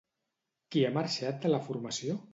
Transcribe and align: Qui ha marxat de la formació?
Qui 0.75 0.83
ha 0.87 0.91
marxat 0.97 1.41
de 1.45 1.55
la 1.55 1.63
formació? 1.69 2.21